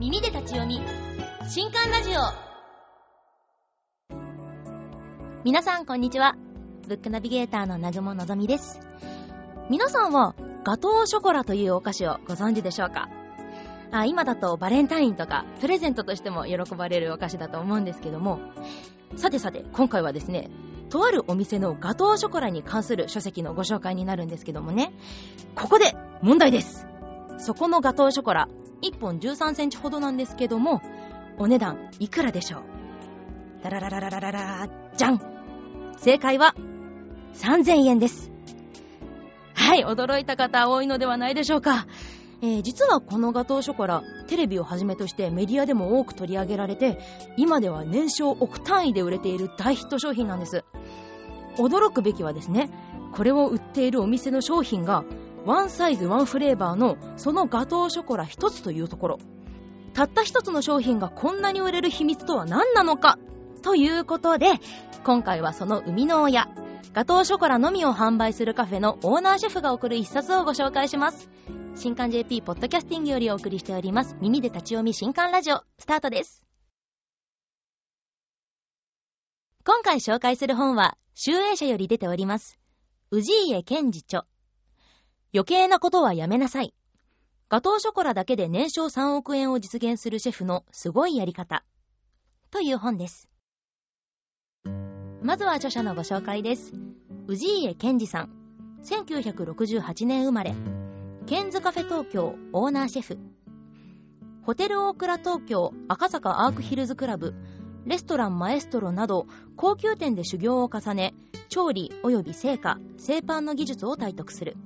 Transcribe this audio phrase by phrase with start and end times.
[0.00, 0.80] 耳で立ち読み
[1.48, 2.14] 新刊ラジオ。
[5.44, 6.34] 皆さんこんにちは。
[6.88, 8.80] ブックナビゲーターの南雲のぞみです。
[9.70, 10.34] 皆さんは
[10.64, 13.08] ガトーショコラというお菓子をご存知でしょうか？
[13.92, 18.40] あ今だとバレンタインとかプレゼントとしても喜ばれるお菓子だと思うんですけども。
[19.14, 20.50] さてさて今回はですね
[20.90, 24.92] とあるお店のガトーショコラに関する書籍のご紹介になるんですけどもね。
[25.54, 26.84] ここで問題です。
[27.38, 28.48] そこのガトーショコラ
[28.82, 30.82] 1本13センチほどなんですけども
[31.38, 32.62] お値段いくらでしょう？
[33.62, 35.20] ダラララララララじゃん。
[35.96, 36.54] 正解は
[37.34, 38.30] 3000円です。
[39.54, 41.86] はい驚いた方多いのではないでしょうか。
[42.42, 46.98] えー、実はこのガトーショコラテレビをはじめとしてメディアでも多く取り上げられて
[47.38, 50.64] 今では年商億単位で売れている大ヒット商品なんです。
[51.56, 52.70] 驚くべきはですね
[53.12, 55.04] これを売っているお店の商品が
[55.44, 59.18] ワンサイズワンフレーバーのそのガトーショコラ1つというところ。
[59.92, 63.18] たった1つの商品がこんなに売れる秘密とは何なのか？
[63.62, 64.46] ということで
[65.04, 66.48] 今回はその生みの親
[66.92, 71.28] ガトーショコラのみを販売するカフェのオーナーシェフが送る一冊をご紹介します。
[71.76, 75.62] 新刊 JP ポッドキャスティングよりお送りしております耳で立ち読み新刊ラジオ。
[75.78, 76.44] スタートです。
[79.66, 82.58] 今回紹介する本は集英社より出ております
[83.10, 84.26] 氏家健治著。
[85.34, 86.72] 余計なことはやめなさい。
[87.48, 91.64] ガトーショコラだけで年商3億円を実現するシェフのすごいやり方。
[92.52, 93.28] という本です。
[95.22, 96.72] まずは著者のご紹介です。
[97.26, 98.30] 氏家健治さん。
[98.84, 100.54] 1968年生まれ。
[101.26, 103.18] ケンズカフェ東京オーナーシェフ。
[104.42, 107.34] ホテルオークラ東京赤坂アークヒルズクラブ。
[107.86, 109.26] レストランマエストロなど
[109.56, 111.12] 高級店で修行を重ね
[111.48, 114.56] 調理及び製菓製パンの技術を体得する。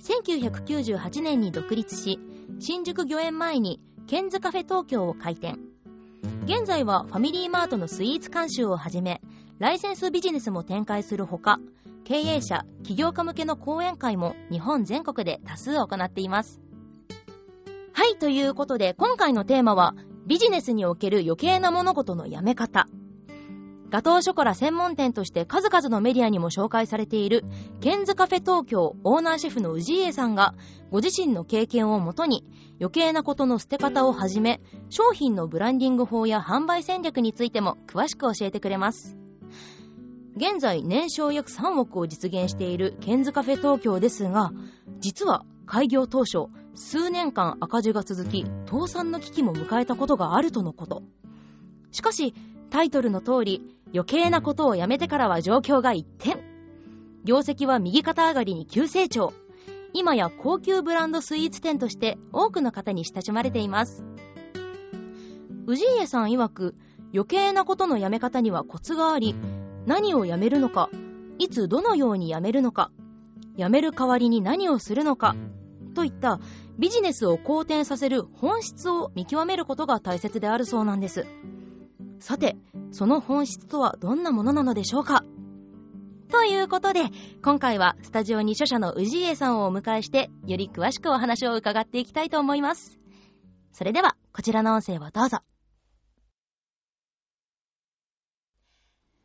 [0.00, 2.18] 1998年に独立し
[2.58, 5.58] 新宿御苑前にケンズカフェ東京を開店
[6.44, 9.20] 現在はファミリーマートのスイーツ監修をはじめ
[9.58, 11.60] ライセンスビジネスも展開するほか
[12.04, 16.60] 経営者、起業家向けの講演会も日本全国で多数行っています。
[17.92, 19.94] はい、ということで今回のテーマは
[20.26, 22.88] ビジネスにおける余計な物事のやめ方。
[23.90, 27.44] ガトーショコラ専門店として数々のメディアにも紹介されている
[27.80, 30.54] ケンズカフェ東京オーナーシェフの氏家さんが
[30.90, 32.46] ご自身の経験をもとに
[32.80, 39.20] 余計なことの捨て方をはじめ商品のブランディング法や販売戦略についても詳しく教えてくれます。
[40.36, 44.52] 現在年商約3億を実現しているケンズカフェ東京ですが
[45.00, 51.02] 実は開業当初数年間赤字が続き倒産の危機も迎えたことがあるとのこと
[51.90, 52.32] しかし
[52.70, 56.42] タイトルの通り余計なことをやめてからは状況が一転。
[57.24, 59.32] 業績は右肩上がりに急成長。
[59.92, 64.04] 今や高級ブランドスイーツ店として多くの方に親しまれています。
[65.66, 66.74] 氏家さん曰く
[67.12, 69.34] 余計なことのやめ方にはコツがあり
[69.86, 70.90] 何をやめるのか
[71.38, 72.90] いつどのようにやめるのか
[73.56, 75.34] やめる代わりに何をするのか
[75.94, 76.40] といった
[76.78, 81.26] ビジネスを好転させる本質を見極めることが大切であるそうなんです。
[82.20, 82.56] さて
[82.92, 85.24] その本質とはどんなものなのでしょうか？
[86.30, 87.00] ということで
[87.42, 93.00] 今回はスタジオに著者の氏家さんをお迎えしてより詳しくお話を伺っていきたいと思います。
[93.72, 95.38] それではこちらの音声をどうぞ。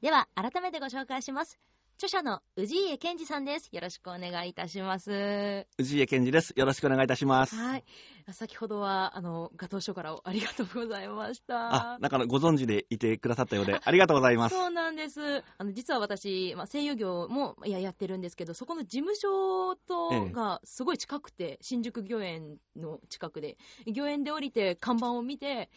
[0.02, 1.60] では、改めてご紹介します。
[1.98, 3.70] 著者の氏家健二さんです。
[3.72, 5.66] よろしくお願いいたします。
[5.80, 6.52] 氏家健二です。
[6.58, 7.56] よろしくお願いいたします。
[7.56, 7.86] はい。
[8.34, 11.94] 先ほどは、あの、ガトーショコラをありがとうございました。
[11.94, 14.56] あ、だからご存知でいてくださったようで、ありがとうございます。
[14.56, 15.42] そうなんです。
[15.58, 23.58] あの、実は私、まあ、声優業もいややってるんですけど、そこの事務所とがすごい近くて、ええ、新宿御苑の近くで、
[23.88, 25.70] 御苑で降りて看板を見て、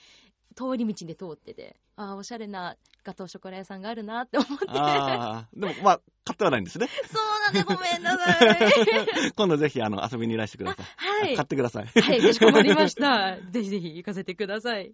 [0.57, 4.65] 通り道で通ってて、ああ、おしゃれなガトーショコラ屋さんがあるなって思って。
[4.69, 6.89] ああ、でもまあ、買ってはないんですね。
[7.11, 9.33] そうなんで、ごめんなさい。
[9.35, 10.87] 今度ぜひ、あの、遊びにいらしてください。
[10.97, 11.37] はい。
[11.37, 11.87] 買ってください。
[11.87, 13.37] はい、かしこまりました。
[13.51, 14.93] ぜひぜひ行かせてください。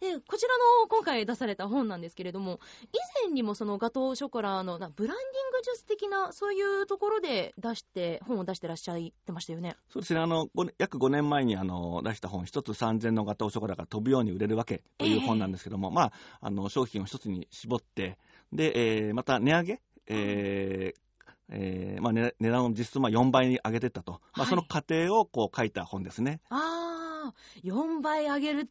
[0.00, 2.60] でこちらの今回出された本なんですけれども
[2.92, 5.16] 以前にもそのガトーショコラのブランディング
[5.62, 9.76] ジュース的なそういうところで出して本を出してらっしゃってましたよね。
[9.90, 10.20] そうですね。
[10.20, 10.48] あの
[10.78, 18.18] 約5年前にあの出した本1つ3000のガトーショコラが飛ぶように売れるわけという本なんですけども、えー、まああの商品を1つに絞って
[18.52, 21.08] で、えー、また値上げ、えー
[21.50, 26.40] えーまあ、値段を実質まあ4倍に上げていったと、まあ、その過程をこう書いた本ですね。
[26.50, 27.34] ああ、
[27.64, 28.70] 4倍上げる、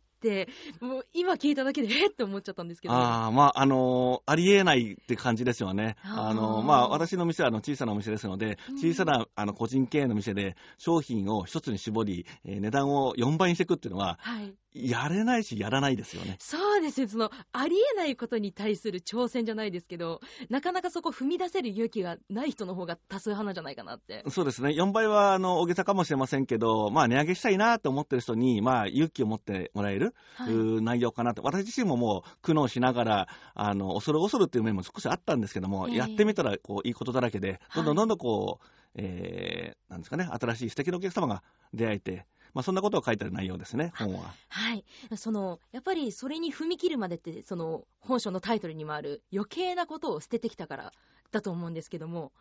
[0.81, 2.09] もう今聞いただけで、えっ？
[2.09, 2.93] て思っちゃったんですけど。
[2.93, 5.95] ああ、まあ、あのー、ありえないって感じですよね。
[6.03, 16.37] あのー、まあ、私の店はあの小さなお店ですので、小さなあの個人経営の店で商品を一つに絞り、えー、値段を4倍にしていくっていうのは、はい、やれないし、やらないですよね。
[16.39, 17.07] そうですよ。
[17.07, 24.23] その、ありえないことに対する挑戦じゃないですけど、なかなかそこ踏み出せる勇気がない人の方が多数派なんじゃないかなって。
[24.29, 24.69] そうですね。
[24.69, 31.41] 4倍は、あの、大げさかもしれませんけど、まあ、値上げしたいなと思ってる人に、まあ、勇気を持ってもらえる、はい内容かなと。
[31.43, 38.65] 私自身ももう、苦悩しながら、あの、恐る恐るっていう面も少しあったんですけども、ええやってみたら、こう、いいことだらけで、どんどはいんどんどんこう、
[38.95, 44.33] えー、なんですかね、新しい素敵なお客様が出会えて、まあ、そんなことを書いてある内容ですね、本は。
[44.49, 44.85] はい。
[45.15, 50.93] その、やっぱりそれに踏み切るまでって、その、本書のタイトルにもある余計なことを捨ててきたから
[51.31, 52.31] だと思うんですけども、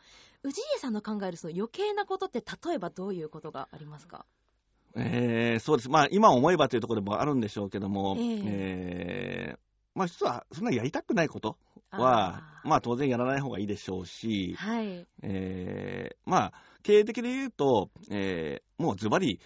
[0.44, 4.25] 氏家さんの考えるその余計なことって例えばどういうことがありますか？
[4.94, 5.91] えー、そうです。
[5.91, 9.58] まあ、今思えばというところでもあるんでしょうけども、えええー
[9.94, 11.58] まあ、実は、そんなやりたくないこと
[11.91, 15.06] は、あーまあ、当然やらない方がいいでしょうし、はい。
[15.23, 19.41] えーまあ、経営的で言うと、えーもうズバリ、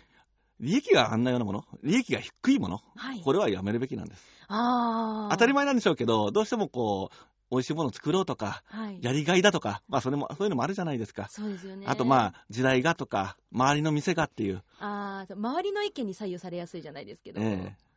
[0.61, 3.21] 利益が上がんないようなもの、利益が低いもの、はい。
[3.23, 4.23] これはやめるべきなんです。
[4.49, 5.33] ああ。
[5.33, 7.17] 当たり前なんでしょうけど、どうしてもこう、
[7.51, 8.99] 美味しいものを作ろうとか、はい。
[9.01, 11.29] やりがいだとか、まあ、それも、そういうのもあるじゃないですか。
[11.31, 11.87] そうですよね。
[11.89, 14.63] あと、まあ、時代がとか、周りの店がっていう。
[14.79, 17.41] ああ、周りの意見に左右されやすいじゃないですけど。
[17.41, 17.91] ええ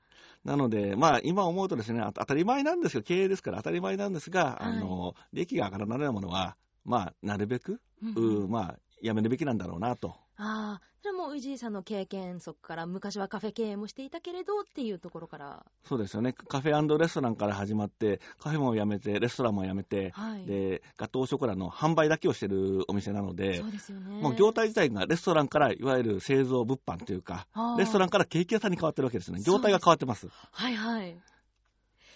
[0.44, 10.16] なので、まあ、今思うとですね、あ当たり前なんですよ、経営ですから当たり前なんですが、あの、利益が上がらないものは、まあ、なるべく、うんまあ、やめるべきなんだろうなと。
[10.38, 15.66] ああ、それも氏井さんの経験則から、昔はカフェ経営もしていたけれどっていうところから。
[15.84, 16.34] そうですよね。
[16.34, 20.46] カフェレストランから始まって、カフェも辞めて、レストランも辞めて、はい。
[20.46, 24.22] で、ガトーショコラの販売だけをしてるお店なのでそ、うですよね。
[24.22, 27.48] もう業態自体がレストランからいわゆる製造物販というか、
[27.78, 29.42] レストランからケーキ屋さんに変わってるわけですね。
[29.46, 30.30] 業態が変わってます。
[30.52, 31.18] はいはい。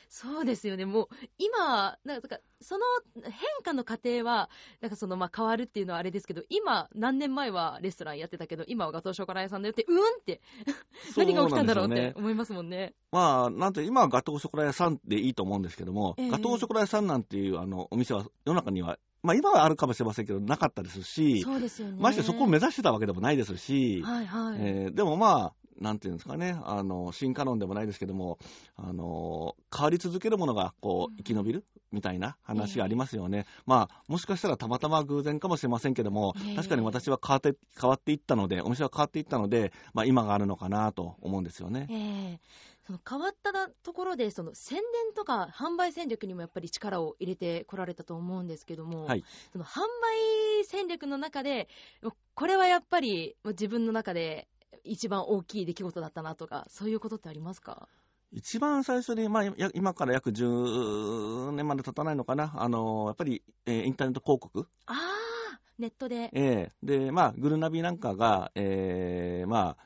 [0.10, 0.86] そうですよね。
[0.86, 1.08] もう、
[1.38, 2.86] 今、なんか、その
[3.24, 3.34] 変
[3.64, 4.50] 化の過程は、
[4.82, 10.42] なんかその、まあ、変わるっていうのはあれですけど、今、何年前はレストランやってたけど、今はガトーショコラ屋さんだよって、うんって、
[11.16, 12.94] 何が起きたんだろうって思いますもんね。
[13.12, 21.98] まあ、なんて、今はガトーショコラ屋さんでいいと思うんですけども、ええガトーショコラ屋さんなんていうあのお店は世の中には、まあ今はあるかもしれませんけど、なかったですし、そうですよね。
[22.00, 24.60] ましてそこを目指してたわけでもないですし、はいはい。
[24.60, 28.40] えーでもまあ、なんていうんですかね、あの、進化論でもないですけども、
[28.76, 33.46] あの、変わり続けるものが、こう生き延びるみたいな話がありますよね。
[33.66, 36.56] まあ、もしかしたらたまたま偶然かもしれませんけども、ええ。
[36.56, 41.88] 確かに私は変わって、変わっていったので、お店は変わっていったので、まあ今があるのかなと思うんですよね。
[41.90, 41.94] え
[42.34, 42.40] え。
[42.88, 43.52] その変わった
[43.84, 49.24] ところで、その宣伝とか販売戦略にもやっぱり力を入れてこられたと思うんですけども、はい。
[49.52, 51.68] その販売戦略の中で、
[52.34, 54.48] これはやっぱり自分の中で
[54.88, 57.88] 一番大きい出来事だったなとか、そういうことってありますか？
[58.32, 66.30] 一番最初に、まあ、や今から約10年まで経たないのかな、あのやっぱり、えーインターネット広告、ああ、ネットで。
[66.34, 69.86] えーで、まあ、グルナビなんかが、えーまあ、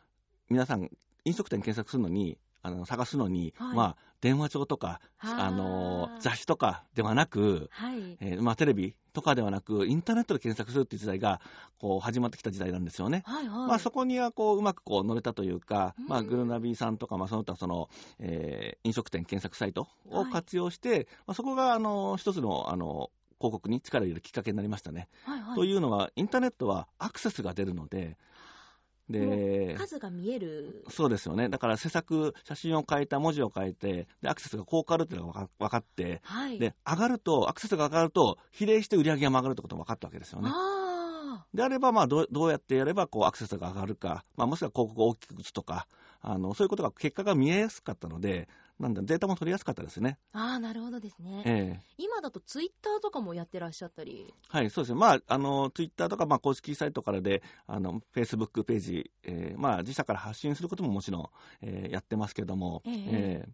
[0.50, 0.90] 皆さん、
[1.24, 3.76] 飲食店検索するのに、あの探すのに、はい。
[3.78, 8.18] まあ、電話帳とか、ああのー雑誌とかではなく、はい。
[8.20, 11.42] えーまあ、テレビとかではなく、インターネットで検索するっていう時代が
[11.80, 13.24] こう始まってきた時代なんですよね。
[13.26, 13.68] はいはい。
[13.68, 17.90] まあ、そこにはこううまくこう乗れたというか、うんまあ、グルナビさんとか、まあ、その他その、
[18.20, 25.10] えー飲食店検索サイトをはい活用して、まあ、そこがあの一つのあの広告に力を入れるきっかけになりましたね。
[25.26, 28.18] はいはい、というのは、インターネットはアクセスが出るので、
[29.10, 30.84] で、数が見える。
[30.90, 31.50] そうですよね。
[31.50, 36.60] だから施策、写真を変えた、文字を変えて、で、アクセスがこう変わるっていうのが分かって、はい。
[36.60, 40.50] で、上がると、アクセスが上がると、比例して売り上げが上がるってことも分かったわけですよね。
[40.54, 45.88] あであれば、まあどう、どうやってやれば、こう、アクセスが上がるか、まあ、もしくは広告を大きく打つとか、
[46.22, 48.48] あの、そういうことが、結果が見えやすかったので、
[48.82, 50.18] なんだ、データも取りやすかったですね。
[50.34, 51.44] あ、ああ、なるほどですね。
[51.46, 54.34] ええ今だとツイッターとかもやってらっしゃったり。
[54.50, 55.00] はい、そうですね。
[55.00, 61.30] まあ、あの、ツイッターとか、まあ、公式サイトからで、あの、フェイスブックページ、えーまあ、自社から発信することももちろん、
[61.62, 62.94] えーやってますけども、ええ
[63.46, 63.52] えー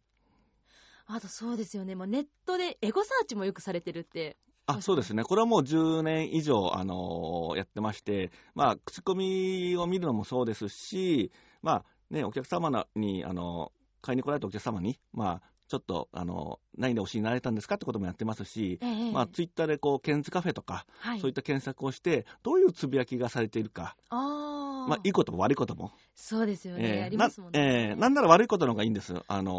[1.10, 1.96] あとそうですよね。
[1.96, 4.36] まあ、ネットでエゴサーチもよくされてるって。
[4.66, 5.24] あ、そうですね。
[5.24, 11.32] これはもう10年以上、あのやってまして、まあ、口コミを見るのもそうですし、
[11.62, 13.72] まあ、ね、お客様なに、あの
[14.08, 21.20] 買いに来られたお客様に、まあ、ちょっと、あの何でお知りになられたんですかってこともやってますし、ええまあ、ツイッターで、こう、ケンズカフェとか、はい。
[21.20, 24.90] そういった検索をして、どういうつぶやきがされているか、ああ。
[24.90, 25.92] まあ、いいことも悪いことも。
[26.16, 26.84] そうですよね。
[26.84, 27.60] ええありますもんね。
[27.60, 29.14] なええなんなら悪いことの方がいいんです。
[29.28, 29.54] あの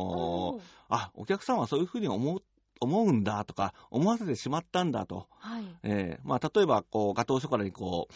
[0.54, 2.42] おーあ、お客さんはそういうふうに思う、
[2.80, 5.26] 思うんだとか、思わせてしまったんだと。
[5.40, 5.64] はい。
[5.82, 8.14] えーまあ、例えば、こう、ガトーショコラにこう、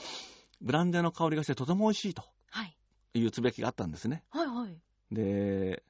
[0.62, 2.75] ブランデーの香りがしてとても美味しいとはい。
[3.15, 4.25] いうつぶやきがあったんですね。
[4.31, 4.79] はいはい。
[5.12, 5.83] で、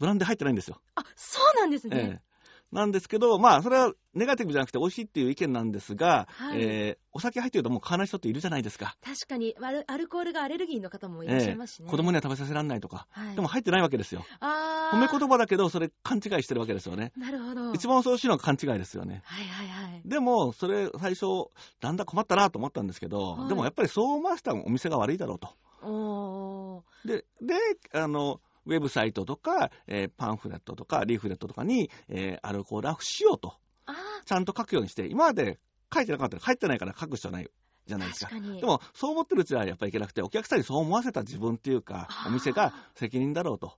[0.00, 0.80] ブランデー入ってないんですよ。
[0.96, 2.20] あ、そうなんですえね。
[2.24, 2.30] え
[2.72, 8.94] なんですけど、まあ、それはネガティブじゃなくて美味しいっていう意見なんですが、はいえーお酒入ってるともう買わない人っているじゃないですか。
[9.04, 11.90] 確かにアルアルコールがアレルギーの方もいらっしゃいますしね。
[11.90, 13.08] 子供には食べさせられないとか。
[13.10, 14.24] はい、でも入ってないわけですよ。
[14.40, 17.10] 褒め言葉だけど、それ勘違いしてるわけですよね。
[17.16, 17.72] なるほど。
[17.72, 19.22] 一番恐ろしいのは勘違いですよね。
[19.24, 20.02] はいはいはい。
[20.04, 25.48] でも、それ最初、だんだん困ったなと思ったんですけど、はいでもやっぱりそう思わせたお店が悪いだろうと。
[25.82, 27.08] おー。
[27.08, 27.56] で、で、
[27.94, 33.54] あの、ウェブサイトとか、えーパンフレットとか、リーフレットとかに、えーアルコールは不使用と、
[33.86, 35.58] あちゃんと書くようにして、今まで
[35.92, 37.50] 書いてなかったら書いてないから書く必要ない
[37.86, 38.30] じゃないですか。
[38.34, 43.72] でも、そう思ってるうちはやっぱりいけなくて、お客さんにそう思わせた自分っていうかお店が責任だろうと、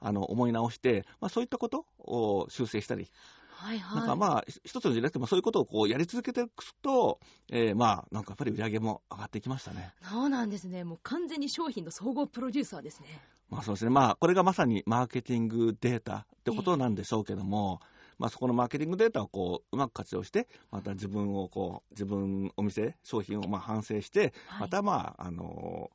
[0.00, 3.10] あの、思い直して、まあそういったことを修正したり、
[3.56, 3.98] はいはい。
[4.00, 7.18] なんかまあ、ひ一つのじゃなくてもそういうことをこうやり続けていくと、
[7.50, 9.92] えーまあ、なんかやっぱり売り上げも上がっていきましたね。
[10.02, 10.84] そうなんですね。
[10.84, 13.06] もう完全に商品の総合プロデューサーですね。
[13.48, 13.90] まあそうですね。
[13.90, 17.80] まあ、これがまさにマーケティングデータってことなんでしょうけども、
[18.18, 25.90] まあそこのマーケティングデータをこう、うまく活用して、また自分をこう、自分、お店、商品をまあ反省して、はい、またまあ、あの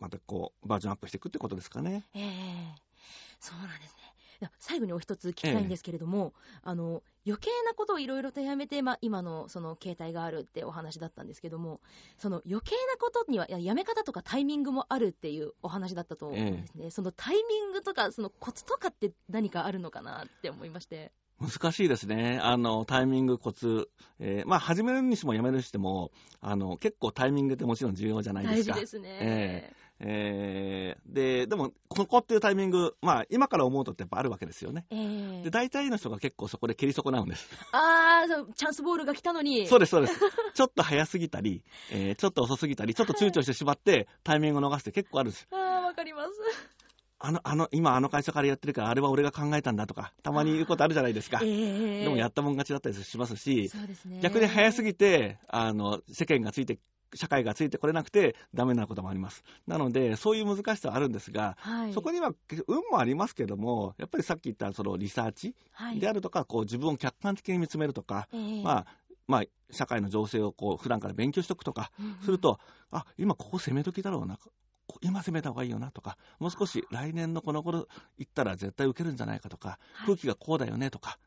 [0.00, 2.04] またこう、バージョンアップしていくってことですかね。
[2.14, 2.88] ええ
[3.40, 4.07] そうなんですね。
[4.58, 11.80] 最後にお一つ聞きたいんですけれども、あの余計なことをいろいろとやめて、まあ、今のその携帯があるってお話だったんですけども、
[12.16, 21.12] その余計なことにはいややめ方とかタイミングもあるっていうお話だったと思うんですね、そのタイミングとか、そのコツとかって何かあるのかなって思いまして。
[21.40, 22.40] 難しいですね。
[22.42, 23.88] あの、タイミング、コツ。
[24.20, 28.74] えーまあ、始めるにしてもやめるにしても、あの、結構タイミングってもちろん重要じゃないですか。
[28.74, 29.72] 大事ですね。
[30.00, 34.86] えーで、でも、ここっていうタイミング、まあ、今から思うとってやっぱあるわけですよね。
[34.90, 37.48] ええで、大体の人が結構そこで蹴り損なうんです。
[37.72, 40.14] あーチャンスボールが来たのに、そうです、そうです。
[40.54, 45.48] ちょっと早すぎたり、えーちょっと遅すぎたり、ちょっと躊躇してしまって、タイミングを逃して結構あるんです。
[45.52, 46.30] あーわかります。
[47.20, 51.40] あの、あの、今あの会社からやってるから、あれは俺が考えたんだとか、たまに言うことあるじゃないですか。
[51.42, 54.20] ええでもやったもん勝ちだったりしますし、すね。
[54.20, 56.78] 逆に早すぎて、あの、世間がついて、
[57.14, 59.42] 社会がついてこれなくてダメなこともあります。
[59.66, 62.32] なので、そういう難しさはあるんですが、はい、そこには
[62.66, 68.86] 運もありますけども、やっぱりさっき言ったそのリサーチはい、であるとか、こう自分を客観的に見つめるとか、ええまあ、
[69.26, 72.58] まあ、社会の情勢をこう普段から勉強しておくとか、うんうんすると、
[72.90, 74.50] あ、今ここ攻め時だろうな、こ
[75.02, 81.18] 今攻めた方がいいよなとか、もう少し来年のこの頃行ったら絶対受けるんじゃないかとか、はい空気がこうだよねとか、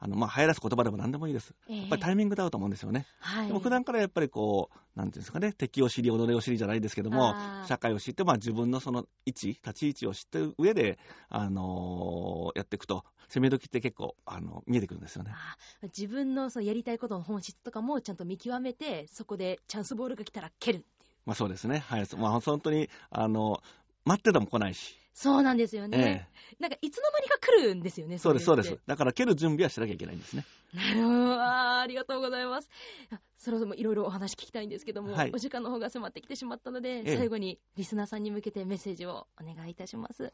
[0.00, 1.54] あの、まあ、流行らす言葉でも何でもいいです。
[1.68, 3.06] ええやっぱりタイミングだと思うんですよね。
[3.18, 7.34] はい、でも普段からやっぱりこう、なんていうんですかね、敵を知り、己を知りじゃないですけども
[7.66, 10.98] 社会を知って、まあ自分のその位置、立ち位置を知ってる上で、
[11.28, 15.32] あのーやっていくと、攻め時って結構、あの、見えてくるんですよね。
[15.32, 20.84] あ自分のそのやりたいことの本質とかもちゃんと見極めて、そこでチャンスボールが来たら蹴る。
[21.28, 21.84] まあそうですね。
[21.86, 22.06] はい。
[22.16, 23.62] まあ本当に、あの、
[24.06, 24.96] 待ってても来ないし。
[25.12, 26.28] そうなんですよえね。
[26.58, 28.78] なんかいつの間にか来るんですよね、そうです、そうです。
[28.86, 30.46] だから蹴る準備はしなきゃいけないんですね。
[30.72, 31.42] てなるほど。
[31.42, 32.70] ありがとうございます。
[33.10, 40.32] あそろそろいろいろお話聞きたいんですけども、はいお時間の方が迫ってきてしまったので、ええ最後にリスナーさんに向けてメッセージをお願いいたします。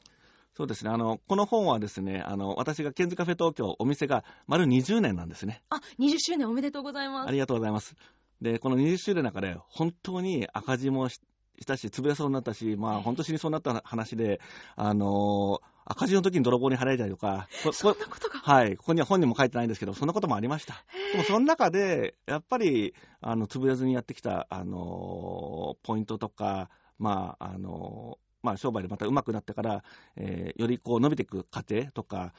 [0.56, 0.90] そうですね。
[0.92, 5.62] あの、この本はですね、あの、私がケンズカフェ東京、お店が丸20年なんですね。
[5.68, 7.28] あ、20周年おめでとうございます。
[7.28, 7.96] ありがとうございます。
[8.40, 11.20] で、この20周年の中で、本当に赤字もし
[11.60, 14.40] したし、潰れそうになったし、まええあ、本当死にそうになった話で、
[14.76, 18.38] あのー赤字の時に泥棒に払えたりとか、こそこんなことが。
[18.38, 20.82] はい、ここには本にも書いてないんですけど、そんなこともありました。
[21.12, 29.84] でも、その中で、やっぱり、あの、潰れずにやってきた、あのーポイントとか、まあ、あのーまあ、商売でまた上手くなってから、
[30.16, 32.32] えーよりこう伸びていく過程とか、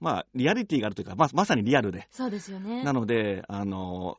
[0.00, 2.82] まあ、リアリティがあるというか、ままさにリアルで、そうですよね。
[2.82, 4.16] なので、あの、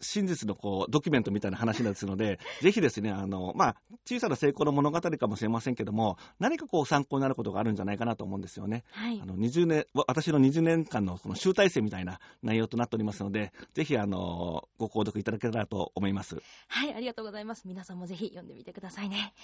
[0.00, 8.84] 真実のこうドキュメントみたいな話ですので、 ぜひですね、あの、まあ、小さな成功の物語かもしれませんけども、何かこう参考になることがあるんじゃないかなと思うんですよね。
[8.90, 9.26] はいあ。
[9.26, 16.42] の、20年、わ私の20年間のこの集大成みたいな内容となっておりますので、ぜひ、あの、ご購読いただけたらと思います。
[16.68, 17.66] はい、ありがとうございます。
[17.66, 19.34] 皆さんもぜひ読んでみてくださいね。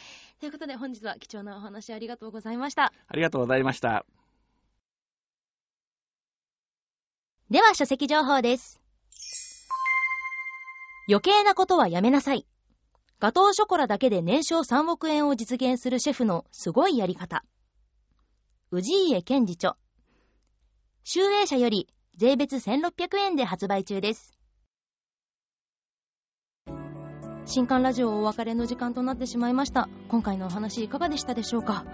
[0.41, 2.93] ということで本日は貴重なお話ありがとうございました。
[3.09, 4.05] ありがとうございました。
[7.51, 8.82] では書籍情報です。
[11.09, 12.47] 余計なことはやめなさい。
[13.19, 17.45] ガトーショコラだけで年商3億円を実現するシェフのすごいやり方。
[18.71, 19.77] 氏家健治著。
[21.05, 24.39] 集英社より税別1600円で発売中です。
[27.45, 29.89] 新刊ラジオお別れの時間となってしまいました。
[30.09, 31.85] 今回のお話いかがでしたでしょうか？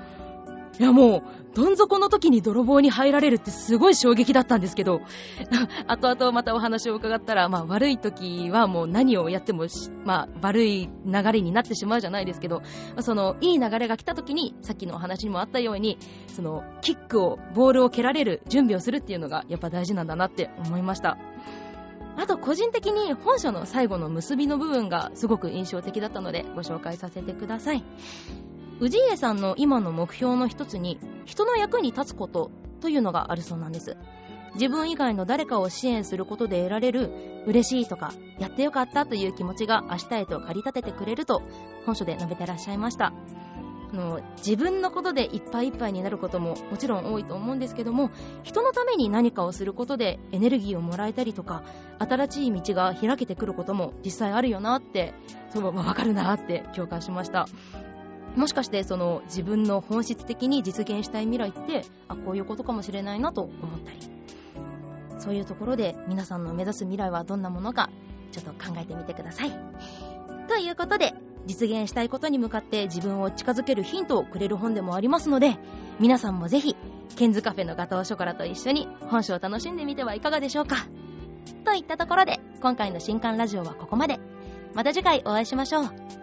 [0.78, 1.22] いやもう、
[1.54, 5.00] どん底の時に泥棒に入られるってすごい衝撃だったんですけど、
[5.88, 9.66] 後々またお話を伺ったら、まあ悪い時はもう何をやっても、
[10.04, 12.62] まあ悪い流れになってしまうじゃないですけど、
[13.00, 21.18] そのいい流れが来た時に、さっきのお話にもあったように、そのキックを、ボールを蹴られる準備をするっていうのがやっぱ大事なんだなって思いました。
[22.16, 27.84] あと個人的に本書の最後の結びの部分がすごく印象的だったのでご紹介させてください。
[28.80, 33.96] 氏家さんの今の目標の一つに人の役に立つことというのがあるそうなんです。
[34.54, 37.10] 自分以外の誰かを支援することで得られる
[37.46, 41.42] 嬉しいとかやってよかったという気持ちが明日へと駆り立ててくれると
[41.86, 43.12] 本書で述べてらっしゃいました。
[43.92, 48.10] の自分のことでいっぱいいっぱいになることももちろん多いと思うんですけども
[48.42, 51.62] 人のために何かをすることでエネルギーをもらえたりとか
[51.98, 55.14] 新しい道が開けてくることも実際あるよなって
[55.50, 57.46] そう分かるなって共感しました。
[58.36, 63.98] もしかしてその自分の本質的に実現したい未来ってあこういうことかもしれないなと思ったり。
[65.18, 67.90] そういうところで皆さんの目指す未来はどんなものか
[68.30, 69.52] ちょっと考えてみてください。
[70.48, 71.14] ということで
[71.46, 75.58] 実現したいことに向かって自分を近づけるヒントをくれる本でもありますので
[75.98, 76.76] 皆さんもぜひ
[77.16, 80.76] ケンズカフェのガトーショコラと一緒に本書を楽しんでみてはいかがでしょうか。
[81.64, 84.20] といったところで今回の新刊ラジオはここまで。
[84.74, 86.17] また次回お会いしましょう。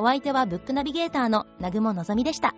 [0.00, 2.54] お相手はブックナビゲーターの南雲のぞみでした。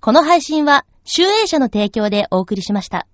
[0.00, 3.08] この配信は、集英社の提供でお送りしました。